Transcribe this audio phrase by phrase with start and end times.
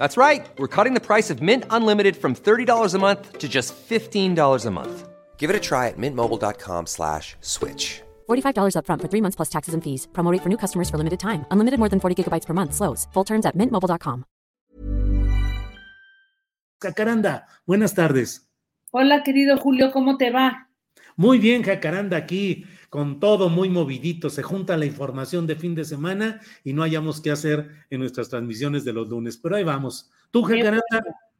[0.00, 0.48] That's right.
[0.56, 4.70] We're cutting the price of Mint Unlimited from $30 a month to just $15 a
[4.70, 5.08] month.
[5.36, 8.00] Give it a try at mintmobile.com slash switch.
[8.28, 10.08] $45 upfront for three months plus taxes and fees.
[10.12, 11.44] Promo rate for new customers for limited time.
[11.50, 12.72] Unlimited more than 40 gigabytes per month.
[12.72, 13.08] Slows.
[13.12, 14.24] Full terms at mintmobile.com.
[16.82, 18.48] Jacaranda, buenas tardes.
[18.92, 20.70] Hola, querido Julio, ¿cómo te va?
[21.16, 24.28] Muy bien, Jacaranda, aquí con todo muy movidito.
[24.28, 28.28] Se junta la información de fin de semana y no hayamos qué hacer en nuestras
[28.28, 29.38] transmisiones de los lunes.
[29.38, 30.10] Pero ahí vamos.
[30.30, 30.82] ¿Tú, Jacaranda?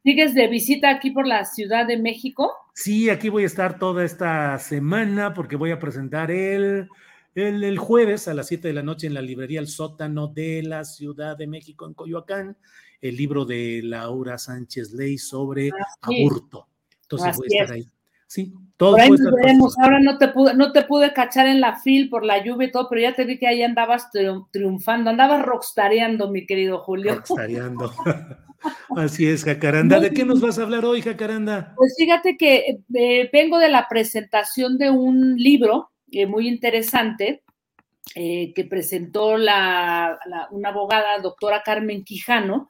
[0.02, 2.50] ¿Sigues de visita aquí por la Ciudad de México?
[2.72, 6.88] Sí, aquí voy a estar toda esta semana porque voy a presentar el,
[7.34, 10.62] el, el jueves a las 7 de la noche en la librería El Sótano de
[10.62, 12.56] la Ciudad de México en Coyoacán
[13.00, 16.68] el libro de Laura Sánchez Ley sobre aborto.
[17.02, 17.86] Entonces voy a estar ahí.
[18.30, 19.78] Sí, todo Por ahí nos veremos.
[19.80, 22.70] Ahora no te, pude, no te pude cachar en la fil por la lluvia y
[22.70, 24.08] todo, pero ya te vi que ahí andabas
[24.52, 27.16] triunfando, andabas rockstareando, mi querido Julio.
[27.16, 27.92] Rockstareando.
[28.96, 29.98] Así es, Jacaranda.
[29.98, 31.74] ¿De qué nos vas a hablar hoy, Jacaranda?
[31.74, 37.42] Pues fíjate que eh, vengo de la presentación de un libro eh, muy interesante
[38.14, 42.68] eh, que presentó la, la, una abogada, doctora Carmen Quijano,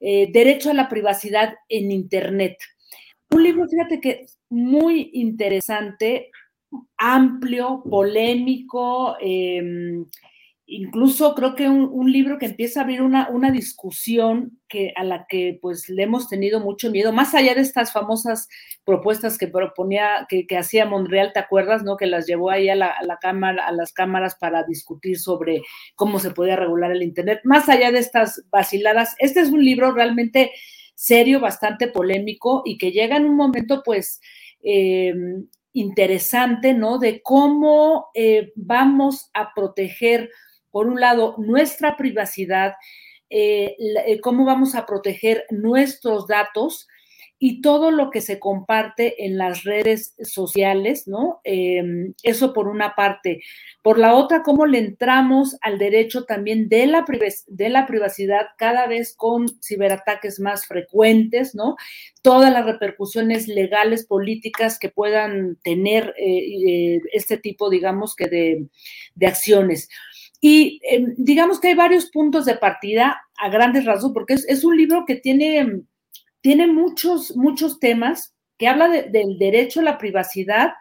[0.00, 2.56] Derecho a la privacidad en Internet.
[3.32, 6.30] Un libro, fíjate que muy interesante,
[6.98, 10.04] amplio, polémico, eh,
[10.66, 15.04] incluso creo que un, un, libro que empieza a abrir una, una, discusión que, a
[15.04, 18.48] la que pues le hemos tenido mucho miedo, más allá de estas famosas
[18.84, 21.82] propuestas que proponía, que, que hacía Monreal, ¿te acuerdas?
[21.82, 21.96] ¿No?
[21.96, 25.62] Que las llevó ahí a la, a la, cámara, a las cámaras para discutir sobre
[25.94, 27.40] cómo se podía regular el Internet.
[27.44, 30.52] Más allá de estas vaciladas, este es un libro realmente
[31.02, 34.20] serio, bastante polémico y que llega en un momento pues...
[34.62, 35.12] Eh,
[35.74, 36.98] interesante, ¿no?
[36.98, 40.30] De cómo eh, vamos a proteger
[40.70, 42.74] por un lado, nuestra privacidad,
[43.28, 43.76] eh,
[44.22, 46.88] cómo vamos a proteger nuestros datos
[47.44, 51.40] y todo lo que se comparte en las redes sociales, ¿no?
[51.42, 51.82] Eh,
[52.22, 53.42] eso por una parte.
[53.82, 57.04] Por la otra, cómo le entramos al derecho también de la,
[57.48, 61.74] de la privacidad cada vez con ciberataques más frecuentes, ¿no?
[62.22, 68.68] Todas las repercusiones legales, políticas que puedan tener eh, este tipo, digamos que de,
[69.16, 69.88] de acciones.
[70.44, 74.64] Y eh, digamos que hay varios puntos de partida a grandes rasgos, porque es, es
[74.64, 75.82] un libro que tiene,
[76.42, 80.72] tiene muchos, muchos temas, que habla de, del derecho a la privacidad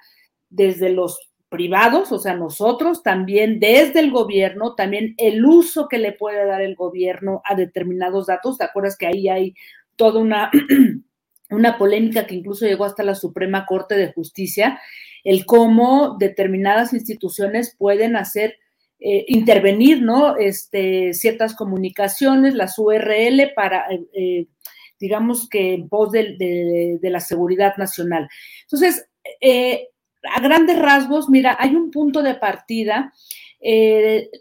[0.49, 6.13] desde los privados, o sea, nosotros, también desde el gobierno, también el uso que le
[6.13, 8.57] puede dar el gobierno a determinados datos.
[8.57, 9.53] ¿Te acuerdas que ahí hay
[9.95, 10.49] toda una,
[11.49, 14.79] una polémica que incluso llegó hasta la Suprema Corte de Justicia,
[15.23, 18.55] el cómo determinadas instituciones pueden hacer
[18.99, 20.37] eh, intervenir, ¿no?
[20.37, 24.47] Este, ciertas comunicaciones, las URL para, eh, eh,
[25.01, 26.35] digamos que en pos de,
[27.01, 28.29] de, la seguridad nacional.
[28.61, 29.05] Entonces,
[29.41, 29.89] eh,
[30.23, 33.11] a grandes rasgos, mira, hay un punto de partida.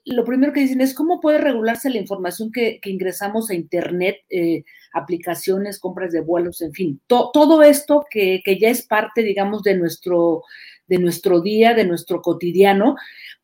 [0.05, 4.19] lo primero que dicen es cómo puede regularse la información que, que ingresamos a Internet,
[4.93, 9.63] aplicaciones, compras de vuelos, en fin, to, todo esto que, que ya es parte, digamos,
[9.63, 10.43] de nuestro,
[10.87, 12.97] de nuestro día, de nuestro cotidiano,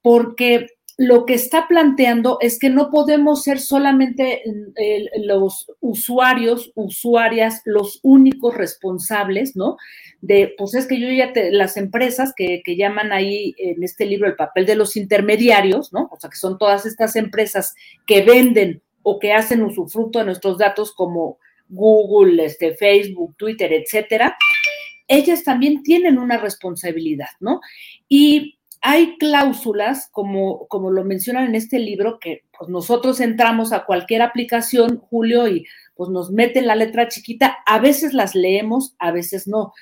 [0.03, 0.67] porque
[0.99, 4.43] lo que está planteando es que no podemos ser solamente
[4.77, 9.77] eh, los usuarios, usuarias, los únicos responsables, ¿no?
[10.23, 14.07] De, pues es que yo ya te, las empresas que, que, llaman ahí en este
[14.07, 16.09] libro el papel de los intermediarios, ¿no?
[16.11, 17.75] O sea, que son todas estas empresas
[18.07, 21.39] que venden o que hacen usufructo de nuestros datos como
[21.69, 24.37] Google, este, Facebook, Twitter, etcétera,
[25.09, 27.61] ellas también tienen una responsabilidad, ¿no?
[28.09, 28.56] Y
[28.89, 34.23] hay cláusulas, como, como lo mencionan en este libro, que pues, nosotros entramos a cualquier
[34.23, 35.67] aplicación, Julio, y
[35.97, 39.73] pues nos meten la letra chiquita, a veces las leemos, a veces no.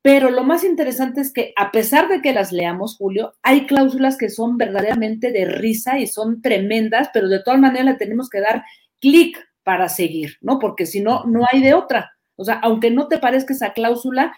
[0.00, 4.16] Pero lo más interesante es que a pesar de que las leamos, Julio, hay cláusulas
[4.16, 8.40] que son verdaderamente de risa y son tremendas, pero de todas maneras le tenemos que
[8.40, 8.62] dar
[9.00, 10.60] clic para seguir, ¿no?
[10.60, 12.12] Porque si no, no hay de otra.
[12.36, 14.32] O sea, aunque no te parezca esa cláusula,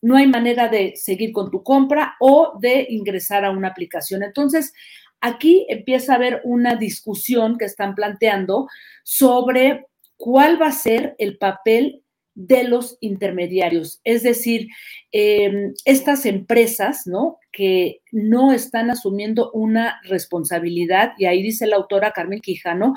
[0.00, 4.22] no hay manera de seguir con tu compra o de ingresar a una aplicación.
[4.22, 4.72] Entonces,
[5.20, 8.68] aquí empieza a haber una discusión que están planteando
[9.02, 9.86] sobre
[10.16, 12.02] cuál va a ser el papel
[12.40, 14.68] de los intermediarios, es decir,
[15.10, 17.38] em, estas empresas, ¿no?
[17.50, 22.94] Que no están asumiendo una responsabilidad, y ahí dice la autora Carmen Quijano,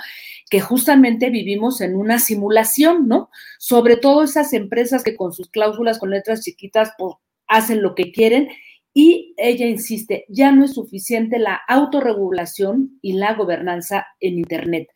[0.52, 3.32] que justamente vivimos en una simulación, ¿no?
[3.58, 7.16] Sobre todo esas empresas que con sus cláusulas con letras chiquitas, pues,
[7.48, 8.48] hacen lo que quieren
[8.94, 14.88] y ella insiste, ya no es suficiente la autorregulación y la gobernanza en Internet.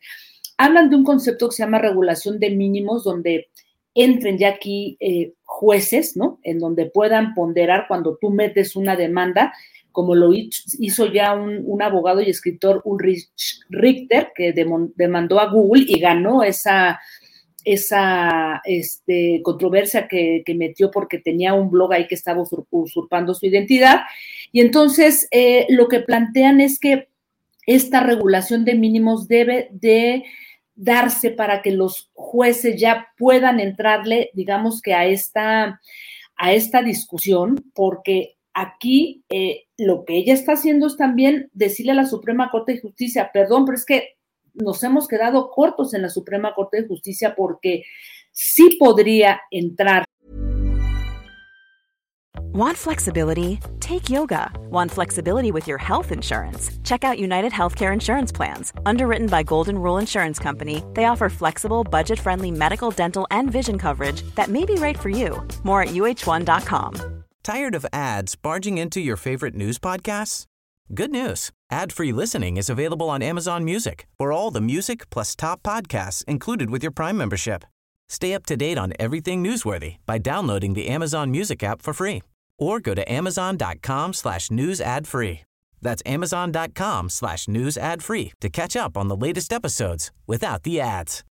[0.56, 3.48] Hablan de un concepto que se llama regulación de mínimos, donde
[3.96, 6.38] entren ya aquí eh, jueces, ¿no?
[6.42, 9.54] En donde puedan ponderar cuando tú metes una demanda,
[9.90, 13.30] como lo hizo ya un, abogado y escritor Ulrich
[13.70, 17.00] Richter, que demandó a Google y ganó esa,
[17.64, 24.02] esa este, controversia que, metió porque tenía un blog ahí que estaba usurpando su identidad.
[24.52, 27.08] Y entonces eh, lo que plantean es que
[27.66, 30.24] esta regulación de mínimos debe de
[30.76, 35.80] darse para que los jueces ya puedan entrarle, digamos que a esta,
[36.36, 41.96] a esta discusión, porque aquí eh, lo que ella está haciendo es también decirle a
[41.96, 44.16] la Suprema Corte de Justicia, perdón, pero es que
[44.54, 47.84] nos hemos quedado cortos en la Suprema Corte de Justicia porque
[48.32, 50.06] sí podría entrar
[52.56, 53.60] Want flexibility?
[53.80, 54.50] Take yoga.
[54.70, 56.70] Want flexibility with your health insurance?
[56.84, 58.72] Check out United Healthcare Insurance Plans.
[58.86, 63.76] Underwritten by Golden Rule Insurance Company, they offer flexible, budget friendly medical, dental, and vision
[63.76, 65.46] coverage that may be right for you.
[65.64, 67.24] More at uh1.com.
[67.42, 70.46] Tired of ads barging into your favorite news podcasts?
[70.94, 75.36] Good news ad free listening is available on Amazon Music for all the music plus
[75.36, 77.66] top podcasts included with your Prime membership.
[78.08, 82.22] Stay up to date on everything newsworthy by downloading the Amazon Music app for free
[82.58, 85.40] or go to amazon.com slash news ad free.
[85.82, 90.80] That's amazon.com slash news ad free to catch up on the latest episodes without the
[90.80, 91.22] ads.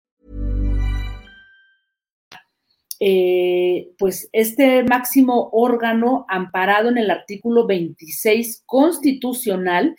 [3.02, 9.98] Eh, pues este máximo órgano amparado en el artículo 26 constitucional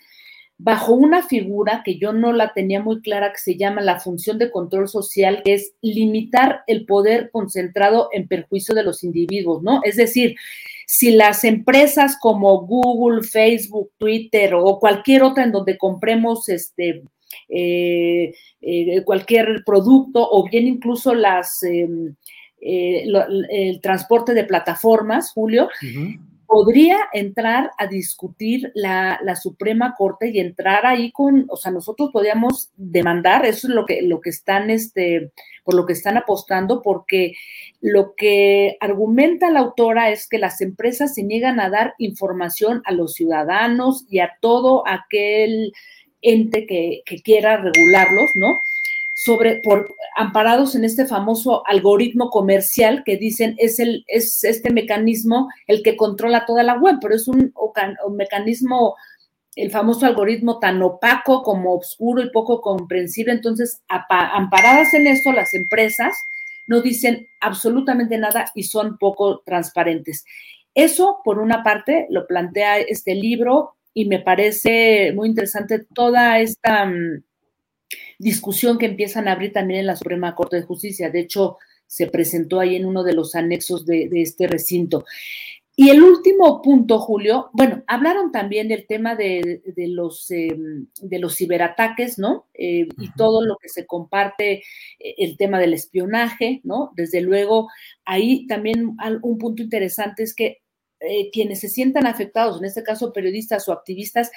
[0.57, 4.39] bajo una figura que yo no la tenía muy clara que se llama la función
[4.39, 9.81] de control social, que es limitar el poder concentrado en perjuicio de los individuos, ¿no?
[9.83, 10.35] Es decir,
[10.89, 17.03] si las empresas como Google, Facebook, Twitter o cualquier otra en donde compremos este,
[17.49, 22.15] eh, eh, cualquier producto o bien incluso las, em,
[22.61, 23.03] eh,
[23.49, 25.67] el transporte de plataformas, Julio,
[26.47, 32.71] podría entrar a discutir la, Suprema Corte y entrar ahí con, o sea, nosotros podríamos
[32.77, 35.31] demandar, eso es lo que, lo que están, este,
[35.63, 37.33] por lo que están apostando, porque
[37.81, 42.93] lo que argumenta la autora es que las empresas se niegan a dar información a
[42.93, 45.73] los ciudadanos y a todo aquel
[46.21, 48.57] ente que, que quiera regularlos, ¿no?
[49.27, 55.49] Sobre, por, amparados en este famoso algoritmo comercial que dicen es, el, es este mecanismo
[55.67, 57.53] el que controla toda la web, pero es un,
[58.15, 58.95] mecanismo,
[59.57, 63.33] el famoso algoritmo tan opaco como oscuro y poco comprensible.
[63.33, 66.15] Entonces, amparadas en esto, las empresas
[66.65, 70.23] no dicen absolutamente nada y son poco transparentes.
[70.73, 76.85] Eso, por una parte, lo plantea este libro y me parece muy interesante toda esta
[76.85, 77.23] mm,
[78.19, 81.09] discusión que empiezan a abrir también en la Suprema Corte de Justicia.
[81.09, 85.05] De hecho, se presentó ahí en uno de los anexos de, este recinto.
[85.79, 91.37] Y el último punto, Julio, bueno, hablaron también del tema de, los, em, de los
[91.37, 92.47] ciberataques, ¿no?
[92.55, 94.63] Eh, y todo lo que se comparte,
[94.99, 96.91] eh, el tema del espionaje, ¿no?
[96.95, 97.69] Desde luego,
[98.05, 100.57] ahí también un punto interesante es que
[100.99, 104.31] eh, quienes se sientan afectados, en este caso periodistas o activistas,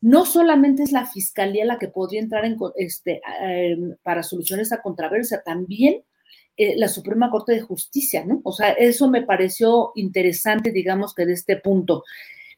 [0.00, 4.80] no solamente es la fiscalía la que podría entrar en, este, em, para solucionar esa
[4.80, 6.02] controversia, también
[6.56, 8.40] eh, la Suprema Corte de Justicia, ¿no?
[8.44, 12.04] O sea, eso me pareció interesante, digamos que de este punto.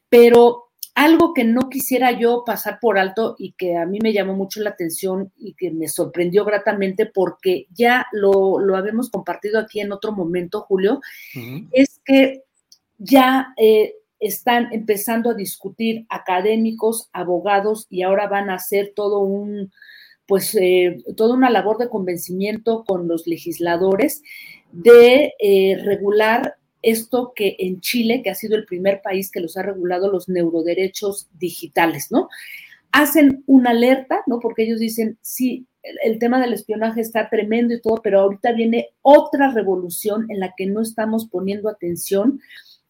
[0.09, 4.35] Pero algo que no quisiera yo pasar por alto y que a mí me llamó
[4.35, 9.79] mucho la atención y que me sorprendió gratamente porque ya lo, lo habíamos compartido aquí
[9.79, 11.01] en otro momento, Julio,
[11.71, 12.43] es que
[12.99, 19.71] ya eh, están empezando a discutir académicos, abogados y ahora van a hacer todo un,
[20.27, 24.21] pues eh, toda una labor de convencimiento con los legisladores
[24.71, 29.57] de eh, regular esto que en Chile, que ha sido el primer país que los
[29.57, 32.29] ha regulado los neuroderechos digitales, ¿no?
[32.91, 34.39] Hacen una alerta, ¿no?
[34.39, 38.89] Porque ellos dicen, sí, el, tema del espionaje está tremendo y todo, pero ahorita viene
[39.01, 42.39] otra revolución en la que no estamos poniendo atención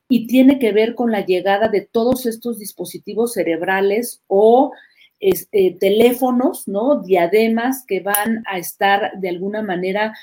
[0.09, 4.71] y tiene que ver con la llegada de todos estos dispositivos cerebrales o
[5.19, 7.01] este, teléfonos, ¿no?
[7.01, 10.13] Diademas que van a estar de alguna manera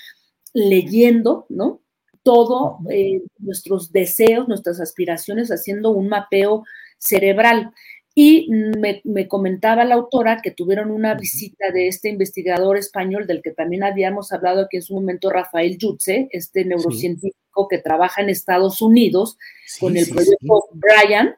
[0.52, 1.80] leyendo, ¿no?
[2.22, 6.64] Todo eh, nuestros deseos, nuestras aspiraciones, haciendo un mapeo
[6.98, 7.72] cerebral.
[8.14, 13.52] Y me, comentaba la autora que tuvieron una visita de este investigador español del que
[13.52, 18.82] también habíamos hablado aquí en su momento, Rafael Yutze, este neurocientífico que trabaja en Estados
[18.82, 19.38] Unidos
[19.78, 21.34] con el proyecto Brian.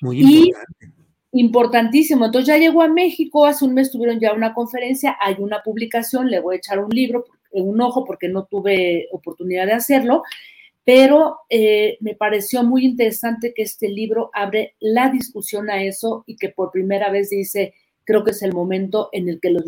[0.00, 0.96] Muy importante
[1.38, 2.24] importantísimo.
[2.26, 6.30] Entonces ya llegó a México, hace un mes tuvieron ya una conferencia, hay una publicación,
[6.30, 10.22] le voy a echar un libro, un ojo porque no tuve oportunidad de hacerlo,
[10.86, 16.36] pero eh, me pareció muy interesante que este libro abre la discusión a eso y
[16.36, 17.74] que por primera vez dice,
[18.04, 19.64] creo que es el momento en el que los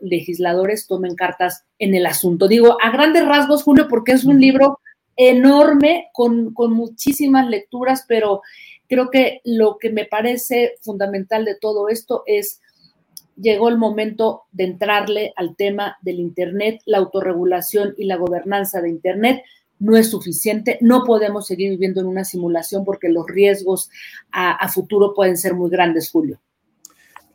[0.00, 2.48] legisladores tomen cartas en el asunto.
[2.48, 4.78] Digo, a grandes rasgos, Julio, porque es un libro
[5.16, 8.40] enorme, con, con muchísimas lecturas, pero
[8.92, 12.60] Creo que lo que me parece fundamental de todo esto es,
[13.36, 18.90] llegó el momento de entrarle al tema del Internet, la autorregulación y la gobernanza de
[18.90, 19.44] Internet
[19.82, 20.78] no es suficiente.
[20.80, 23.90] No podemos seguir viviendo en una simulación porque los riesgos
[24.30, 26.40] a, futuro pueden ser muy grandes, Julio.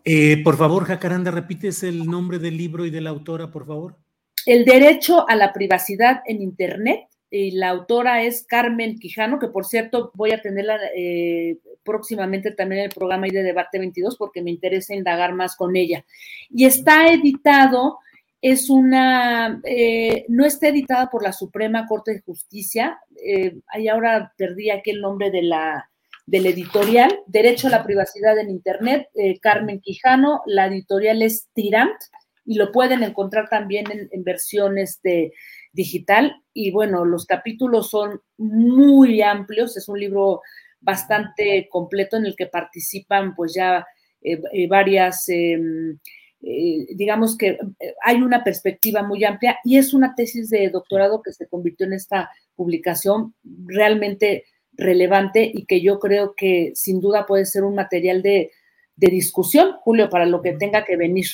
[0.05, 3.97] Eh, por favor, Jacaranda, repites el nombre del libro y de la autora, por favor.
[4.45, 9.65] El derecho a la privacidad en Internet y la autora es Carmen Quijano, que por
[9.65, 14.51] cierto voy a tenerla eh, próximamente también en el programa de Debate 22 porque me
[14.51, 16.05] interesa indagar más con ella.
[16.49, 17.99] Y está editado,
[18.41, 24.33] es una, eh, no está editada por la Suprema Corte de Justicia, eh, ahí ahora
[24.37, 25.89] perdí aquí el nombre de la,
[26.25, 29.07] del editorial, Derecho a la Privacidad en Internet,
[29.41, 31.97] Carmen Quijano, la editorial es Tirant,
[32.45, 35.33] y lo pueden encontrar también en, en versiones de
[35.73, 36.43] digital.
[36.53, 40.41] Y bueno, los capítulos son muy amplios, es un libro
[40.81, 43.85] bastante completo en el que participan pues ya
[44.21, 45.99] eh, eh, varias, em,
[46.41, 47.57] eh, digamos que
[48.03, 51.93] hay una perspectiva muy amplia y es una tesis de doctorado que se convirtió en
[51.93, 53.33] esta publicación
[53.65, 58.51] realmente relevante y que yo creo que sin duda puede ser un material de,
[58.95, 61.27] de discusión, Julio, para lo que tenga que venir.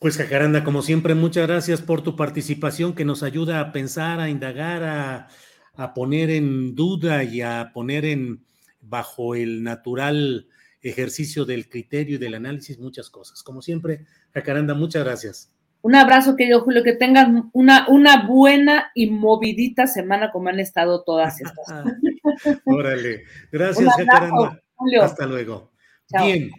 [0.00, 4.30] Pues Jacaranda, como siempre, muchas gracias por tu participación que nos ayuda a pensar, a
[4.30, 4.82] indagar,
[5.76, 8.44] a, poner en duda y a poner en
[8.80, 10.46] bajo el natural
[10.82, 13.42] ejercicio del criterio y del análisis muchas cosas.
[13.42, 15.50] Como siempre, Jacaranda, muchas gracias.
[15.82, 21.02] Un abrazo, querido Julio, que tengan una, una buena y movidita semana como han estado
[21.04, 22.60] todas estas.
[22.64, 24.60] Órale, gracias, Jacaranda.
[25.02, 25.70] Hasta luego.
[26.22, 26.50] Bien.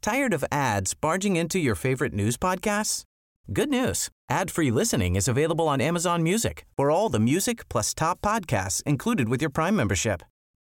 [0.00, 3.04] Tired of ads barging into your favorite news podcasts?
[3.52, 4.10] Good news.
[4.30, 9.28] Ad-free listening is available on Amazon Music for all the music plus top podcasts included
[9.28, 10.22] with your Prime membership.